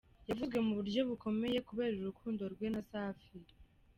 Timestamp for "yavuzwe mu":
0.29-0.73